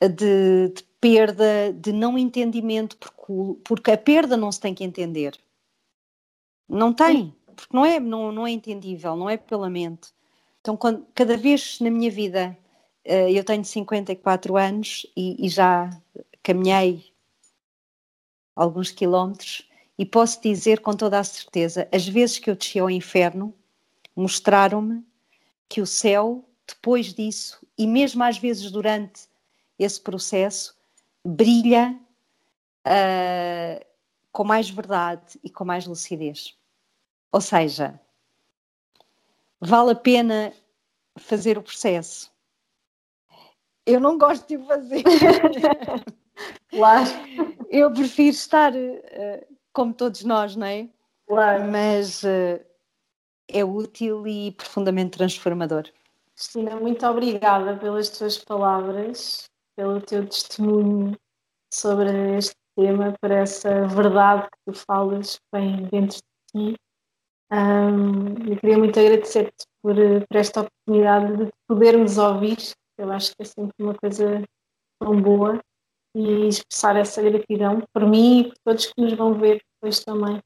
de, 0.00 0.68
de 0.68 0.82
perda, 1.00 1.72
de 1.72 1.92
não 1.92 2.18
entendimento, 2.18 2.96
porque, 2.96 3.60
porque 3.64 3.90
a 3.90 3.98
perda 3.98 4.36
não 4.36 4.50
se 4.50 4.60
tem 4.60 4.74
que 4.74 4.84
entender. 4.84 5.38
Não 6.68 6.92
tem, 6.92 7.34
porque 7.54 7.76
não 7.76 7.84
é, 7.84 8.00
não, 8.00 8.32
não 8.32 8.46
é 8.46 8.50
entendível, 8.50 9.16
não 9.16 9.28
é 9.28 9.36
pela 9.36 9.68
mente. 9.68 10.12
Então, 10.60 10.76
quando, 10.76 11.06
cada 11.14 11.36
vez 11.36 11.78
na 11.80 11.90
minha 11.90 12.10
vida, 12.10 12.56
eu 13.04 13.44
tenho 13.44 13.64
54 13.64 14.56
anos 14.56 15.06
e, 15.16 15.44
e 15.44 15.48
já 15.48 15.90
caminhei 16.42 17.12
alguns 18.56 18.90
quilómetros 18.90 19.68
e 19.98 20.04
posso 20.04 20.40
dizer 20.40 20.80
com 20.80 20.92
toda 20.92 21.18
a 21.18 21.24
certeza, 21.24 21.88
as 21.92 22.06
vezes 22.06 22.38
que 22.38 22.50
eu 22.50 22.56
desci 22.56 22.78
ao 22.78 22.90
inferno, 22.90 23.54
mostraram-me 24.14 25.04
que 25.68 25.80
o 25.80 25.86
céu, 25.86 26.44
depois 26.66 27.12
disso, 27.12 27.64
e 27.76 27.86
mesmo 27.86 28.22
às 28.22 28.38
vezes 28.38 28.70
durante 28.70 29.28
esse 29.78 30.00
processo, 30.00 30.76
brilha 31.24 31.98
uh, 32.86 33.84
com 34.32 34.44
mais 34.44 34.68
verdade 34.68 35.38
e 35.42 35.50
com 35.50 35.64
mais 35.64 35.86
lucidez. 35.86 36.56
Ou 37.32 37.40
seja, 37.40 38.00
vale 39.60 39.92
a 39.92 39.96
pena 39.96 40.52
fazer 41.16 41.56
o 41.56 41.62
processo. 41.62 42.33
Eu 43.86 44.00
não 44.00 44.16
gosto 44.18 44.46
de 44.48 44.58
fazer. 44.66 45.02
claro. 46.70 47.10
Eu 47.68 47.92
prefiro 47.92 48.30
estar 48.30 48.72
uh, 48.72 49.56
como 49.72 49.92
todos 49.92 50.24
nós, 50.24 50.56
não 50.56 50.66
é? 50.66 50.88
Claro. 51.26 51.70
Mas 51.70 52.22
uh, 52.22 52.60
é 53.48 53.64
útil 53.64 54.26
e 54.26 54.52
profundamente 54.52 55.18
transformador. 55.18 55.84
Cristina, 56.34 56.76
muito 56.76 57.06
obrigada 57.06 57.76
pelas 57.76 58.10
tuas 58.10 58.38
palavras 58.38 59.48
pelo 59.76 60.00
teu 60.00 60.26
testemunho 60.26 61.16
sobre 61.72 62.36
este 62.36 62.56
tema, 62.76 63.14
por 63.20 63.30
essa 63.30 63.86
verdade 63.88 64.42
que 64.44 64.72
tu 64.72 64.78
falas 64.78 65.40
vem 65.52 65.84
dentro 65.88 66.18
de 66.18 66.72
ti. 66.72 66.76
Um, 67.52 68.50
eu 68.50 68.56
queria 68.58 68.78
muito 68.78 68.98
agradecer-te 68.98 69.64
por, 69.82 69.94
por, 69.94 70.36
esta 70.36 70.62
oportunidade 70.62 71.36
de 71.44 71.52
podermos 71.68 72.18
ouvir. 72.18 72.56
Eu 72.98 73.10
acho 73.12 73.30
que 73.34 73.42
é 73.42 73.44
sempre 73.44 73.74
uma 73.80 73.94
coisa 73.94 74.42
tão 75.00 75.20
boa 75.20 75.60
e 76.14 76.48
expressar 76.48 76.96
essa 76.96 77.20
gratidão 77.22 77.82
por 77.92 78.08
mim 78.08 78.40
e 78.40 78.44
por 78.44 78.54
todos 78.64 78.86
que 78.86 79.00
nos 79.00 79.12
vão 79.14 79.34
ver 79.34 79.60
depois 79.74 80.00
também. 80.00 80.40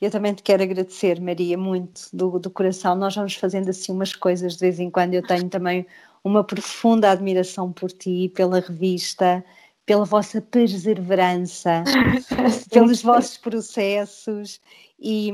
Eu 0.00 0.10
também 0.10 0.34
te 0.34 0.42
quero 0.42 0.62
agradecer, 0.62 1.20
Maria, 1.20 1.56
muito 1.56 2.02
do, 2.12 2.38
do 2.38 2.50
coração. 2.50 2.94
Nós 2.94 3.14
vamos 3.14 3.34
fazendo 3.34 3.70
assim 3.70 3.92
umas 3.92 4.14
coisas 4.14 4.54
de 4.54 4.60
vez 4.60 4.78
em 4.78 4.90
quando. 4.90 5.14
Eu 5.14 5.26
tenho 5.26 5.48
também 5.48 5.86
uma 6.22 6.44
profunda 6.44 7.10
admiração 7.10 7.72
por 7.72 7.90
ti, 7.90 8.30
pela 8.34 8.60
revista, 8.60 9.44
pela 9.86 10.04
vossa 10.04 10.42
perseverança, 10.42 11.84
pelos 12.70 13.00
vossos 13.00 13.38
processos 13.38 14.60
e, 14.98 15.30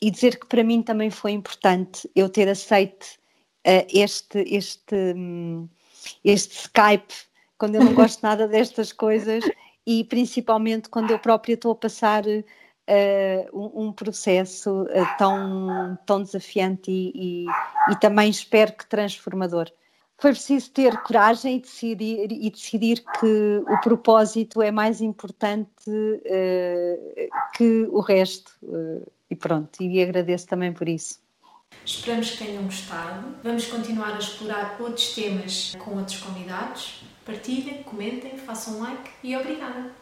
e, 0.00 0.10
dizer 0.10 0.38
que 0.38 0.46
para 0.46 0.62
mim 0.62 0.82
também 0.82 1.10
foi 1.10 1.32
importante 1.32 2.08
eu 2.14 2.28
ter 2.28 2.48
aceito 2.48 3.06
este, 3.64 4.38
este, 4.46 4.94
um, 5.16 5.68
este 6.24 6.56
Skype 6.64 7.14
quando 7.62 7.76
eu 7.76 7.84
não 7.84 7.94
gosto 7.94 8.20
nada 8.26 8.48
destas 8.48 8.92
coisas 8.92 9.44
e 9.86 10.02
principalmente 10.04 10.88
quando 10.88 11.12
eu 11.12 11.18
própria 11.18 11.54
estou 11.54 11.70
a 11.72 11.76
passar 11.76 12.24
uh, 12.26 13.80
um, 13.80 13.92
processo 13.92 14.82
uh, 14.82 15.16
tão, 15.16 15.96
tão 16.04 16.22
desafiante 16.22 16.90
e, 16.90 17.12
e, 17.14 17.46
e 17.92 17.96
também 18.00 18.30
espero 18.30 18.72
que 18.72 18.84
transformador 18.86 19.70
foi 20.18 20.30
preciso 20.32 20.70
ter 20.70 20.96
coragem 21.02 21.56
e 21.56 21.60
decidir, 21.60 22.30
e 22.30 22.48
decidir 22.48 23.02
que 23.18 23.62
o 23.68 23.80
propósito 23.80 24.62
é 24.62 24.70
mais 24.70 25.00
importante 25.00 25.90
uh, 25.90 27.28
que 27.56 27.88
o 27.90 27.98
resto. 27.98 28.52
E 29.28 29.34
pronto, 29.34 29.82
e 29.82 30.00
agradeço 30.00 30.46
também 30.46 30.72
por 30.72 30.88
isso. 30.88 31.18
Esperamos 31.84 32.30
que 32.30 32.44
tenham 32.44 32.64
gostado. 32.64 33.34
Vamos 33.42 33.66
continuar 33.66 34.14
a 34.14 34.18
explorar 34.18 34.76
outros 34.80 35.14
temas 35.14 35.74
com 35.78 35.96
outros 35.96 36.18
convidados. 36.18 37.02
Partilhem, 37.24 37.82
comentem, 37.82 38.36
façam 38.36 38.80
like 38.80 39.10
e 39.22 39.36
obrigada! 39.36 40.01